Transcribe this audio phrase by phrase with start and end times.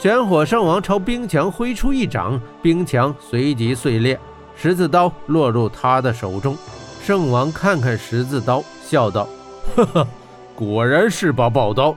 [0.00, 4.16] 玄火圣王朝冰墙挥出一掌，冰墙随即碎裂，
[4.54, 6.56] 十字刀落入他的手中。
[7.02, 9.26] 圣王看看十字刀，笑道
[9.74, 10.06] ：“呵呵，
[10.54, 11.92] 果然是把宝刀。”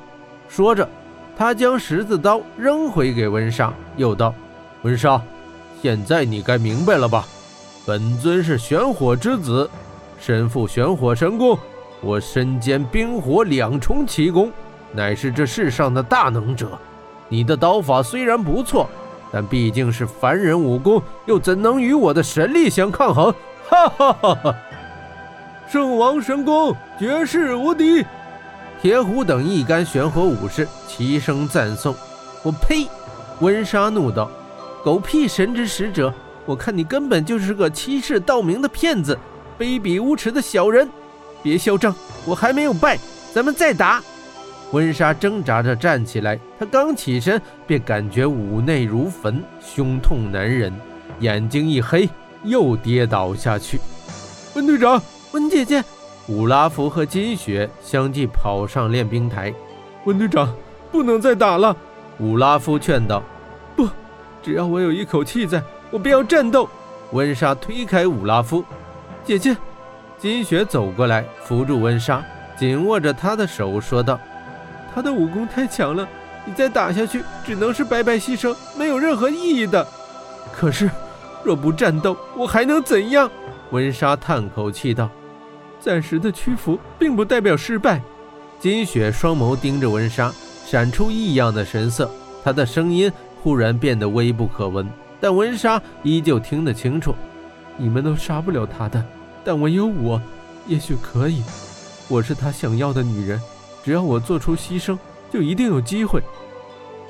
[0.50, 0.90] 说着，
[1.38, 4.34] 他将十字刀扔回给温莎，又道
[4.82, 5.22] ：“温莎，
[5.80, 7.24] 现在你该明白了吧？
[7.86, 9.70] 本尊是玄火之子，
[10.20, 11.56] 身负玄火神功，
[12.02, 14.52] 我身兼冰火两重奇功，
[14.92, 16.68] 乃是这世上的大能者。”
[17.32, 18.90] 你的刀法虽然不错，
[19.32, 23.34] 但毕竟是凡人武功，又怎能与我的神力相抗衡？
[23.70, 24.56] 哈哈哈哈！
[25.72, 28.06] 圣王神功绝世无敌！
[28.82, 31.96] 铁虎等一干玄火武士齐声赞颂。
[32.44, 32.86] 我呸！
[33.40, 34.30] 温莎怒道
[34.84, 36.14] ：“狗屁神之使者！
[36.46, 39.18] 我看你根本就是个欺世盗名的骗子，
[39.58, 40.90] 卑鄙无耻的小人！
[41.42, 43.00] 别嚣张，我还没有败，
[43.34, 44.04] 咱们再打！”
[44.72, 50.74] 温莎挣扎着站起来，她刚起身便感觉五内如焚，胸痛难忍，
[51.20, 52.10] 眼睛一黑，
[52.44, 53.80] 又跌倒下去。
[54.56, 55.02] 温队长，
[55.34, 55.84] 温姐姐，
[56.28, 59.54] 武拉夫和金雪相继跑上练兵台。
[60.06, 60.54] 温队长，
[60.92, 61.76] 不能再打了。
[62.20, 63.22] 武拉夫劝道
[63.76, 63.90] ：“不，
[64.42, 66.68] 只要我有一口气在，我便要战斗。”
[67.12, 68.64] 温莎推开武拉夫，
[69.26, 69.56] 姐姐。
[70.18, 72.24] 金雪走过来扶住温莎，
[72.58, 74.18] 紧握着她的手说道。
[74.94, 76.08] 他的武功太强了，
[76.46, 79.88] 你再打下去只能是白白牺牲，没有任何意义的。
[80.52, 80.90] 可是，
[81.44, 83.30] 若不战斗，我还能怎样？
[83.72, 85.10] 温莎叹口气道
[85.80, 88.02] ：“暂时的屈服并不代表失败。”
[88.60, 90.32] 金雪双眸盯着温莎，
[90.66, 92.12] 闪出异样的神色。
[92.44, 93.12] 她的声音
[93.42, 94.88] 忽然变得微不可闻，
[95.20, 97.16] 但温莎依旧听得清楚
[97.78, 99.04] ：“你们都杀不了他的，
[99.44, 100.22] 但唯有我，
[100.68, 101.44] 也许可以。
[102.08, 103.40] 我是他想要的女人。”
[103.84, 104.98] 只要我做出牺牲，
[105.32, 106.22] 就一定有机会。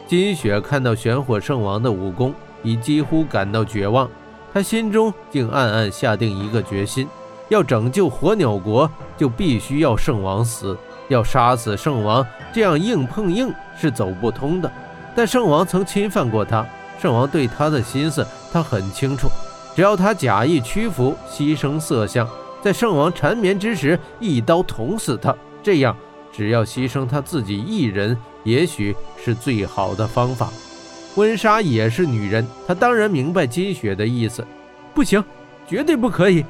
[0.08, 2.34] 金雪看到玄火圣王的武功，
[2.64, 4.10] 已几乎感到绝望。
[4.54, 7.08] 他心中竟暗暗下定一个决心：
[7.50, 10.78] 要拯救火鸟国，就必须要圣王死。
[11.08, 14.72] 要杀死圣王，这样硬碰硬是走不通的。
[15.14, 16.66] 但圣王曾侵犯过他，
[17.02, 19.28] 圣王对他的心思他很清楚。
[19.76, 22.26] 只要他假意屈服，牺牲色相，
[22.62, 25.96] 在圣王缠绵之时一刀捅死他，这样。
[26.32, 30.50] 只要牺牲他自己一人，也许是最好的方法。
[31.16, 34.46] 温莎也是女人，她当然明白金雪的意思。
[34.94, 35.24] 不行，
[35.68, 36.46] 绝对不可以！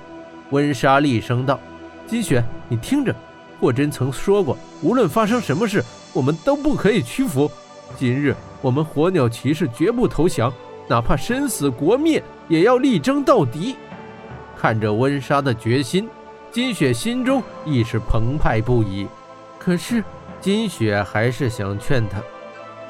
[0.51, 1.59] 温莎厉声道
[2.05, 3.15] ：“金雪，你听着，
[3.59, 7.49] 霍真曾说过，无论发生什么事，我们都不可以屈服。
[7.97, 10.53] 今日我们火鸟骑士绝不投降，
[10.87, 13.75] 哪怕身死国灭，也要力争到底。”
[14.55, 16.07] 看着温莎的决心，
[16.51, 19.07] 金雪心中亦是澎湃不已。
[19.63, 20.03] 可是，
[20.39, 22.19] 金雪还是想劝他。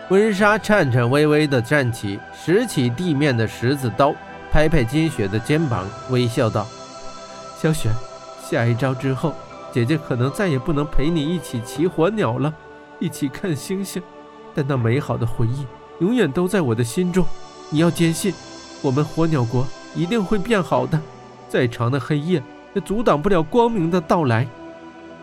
[0.07, 4.15] 温莎颤颤巍巍地站起，拾起地面的十字刀，
[4.49, 6.65] 拍拍金雪的肩膀，微笑道
[7.59, 7.89] ：“小雪，
[8.41, 9.33] 下一招之后，
[9.69, 12.53] 姐姐可能再也不能陪你一起骑火鸟了，
[12.99, 14.01] 一起看星星。
[14.55, 15.65] 但那美好的回忆
[15.99, 17.25] 永远都在我的心中。
[17.69, 18.33] 你要坚信，
[18.81, 20.97] 我们火鸟国一定会变好的。
[21.49, 22.41] 再长的黑夜
[22.73, 24.47] 也阻挡不了光明的到来。”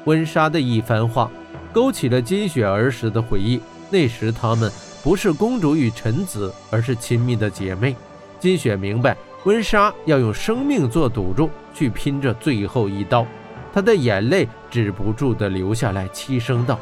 [0.04, 1.30] 温莎的一番话。
[1.72, 3.60] 勾起了金雪儿时的回忆。
[3.90, 4.70] 那时他们
[5.02, 7.96] 不是公主与臣子，而是亲密的姐妹。
[8.38, 13.26] 金雪明白温莎要用生命做赌注，去拼这最后一刀。
[13.72, 16.78] 她的眼泪止不住地流下来，凄声道：“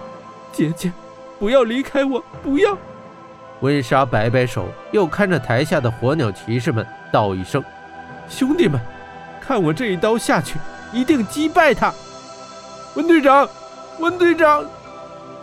[0.52, 0.92] 姐姐，
[1.38, 2.76] 不要离开我，不要！”
[3.60, 7.62] 温莎摆摆手，又看着台下的火鸟骑士们，道一声
[8.28, 8.80] ：“兄弟们，
[9.40, 10.58] 看我这一刀下去，
[10.92, 11.92] 一定击败他。”
[12.94, 13.48] 温队长，
[13.98, 14.64] 温队长。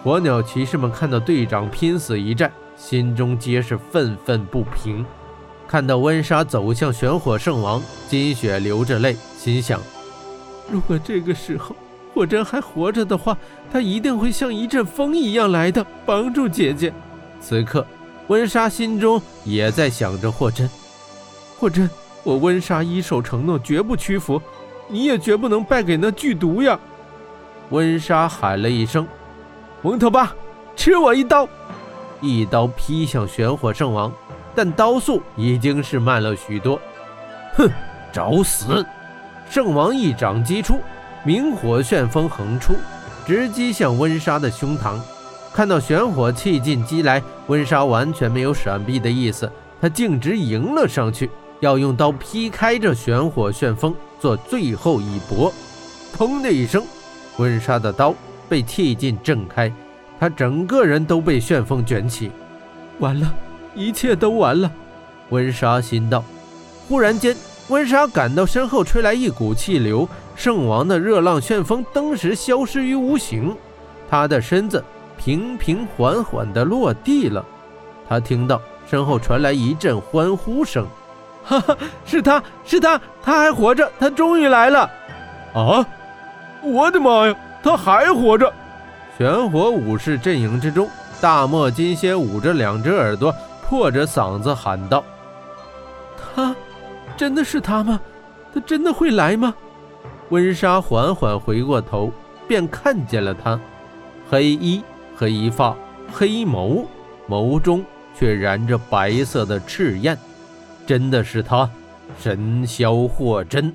[0.03, 5.05] 火鸟骑士们看到队长拼死一战，心中皆是愤愤不平。
[5.65, 9.79] 看到温莎走向玄火圣王，金雪流着泪，心想：
[10.69, 11.73] 如果这个时候
[12.13, 13.37] 霍真还活着的话，
[13.71, 16.93] 他一定会像一阵风一样来的，帮助姐姐。
[17.39, 17.87] 此刻，
[18.27, 20.69] 温莎心中也在想着霍真。
[21.57, 21.89] 霍真，
[22.23, 24.41] 我温莎一手承诺，绝不屈服，
[24.89, 26.77] 你也绝不能败给那剧毒呀！
[27.69, 29.07] 温莎喊了一声。
[29.83, 30.33] 蒙特巴，
[30.77, 31.45] 吃我一刀！
[32.21, 34.09] 一刀劈向玄火圣王，
[34.55, 36.79] 但刀速已经是慢了许多。
[37.57, 37.69] 哼，
[38.09, 38.85] 找死！
[39.49, 40.79] 圣王一掌击出，
[41.25, 42.75] 明火旋风横出，
[43.27, 44.97] 直击向温莎的胸膛。
[45.53, 49.51] 看到玄火气劲击来，温莎完全没有闪避的意思，
[49.81, 55.53] 他径直迎了上去，要用刀劈开这玄火旋风，做最后一搏。
[56.17, 56.81] 砰的一声，
[57.35, 58.15] 温莎的刀。
[58.53, 59.73] 被气劲震开，
[60.19, 62.29] 他整个人都被旋风卷起。
[62.99, 63.33] 完了，
[63.73, 64.71] 一切都完了。
[65.29, 66.23] 温莎心道。
[66.87, 67.35] 忽然间，
[67.69, 73.57] 温莎感到身后吹来一股气流，圣王的热浪旋风登时消失于无形，
[74.07, 74.85] 他的身子
[75.17, 77.43] 平平缓缓地落地了。
[78.07, 80.85] 他听到身后传来一阵欢呼声
[81.43, 81.75] ：“哈哈，
[82.05, 84.87] 是他是他，他还活着，他终于来了！”
[85.55, 85.83] 啊！
[86.61, 88.51] 我的妈呀，他还活着！
[89.17, 90.89] 玄火武士阵营之中，
[91.21, 93.33] 大漠金蝎捂着两只耳朵，
[93.63, 95.03] 破着嗓子喊道
[96.35, 96.53] ：“他，
[97.15, 97.99] 真的是他吗？
[98.53, 99.53] 他真的会来吗？”
[100.29, 102.11] 温莎缓缓回过头，
[102.47, 103.59] 便看见了他，
[104.29, 104.83] 黑衣、
[105.15, 105.75] 黑发、
[106.11, 106.85] 黑眸，
[107.29, 107.85] 眸中
[108.17, 110.17] 却燃着白色的赤焰，
[110.85, 111.69] 真的是他，
[112.19, 113.73] 神霄霍真。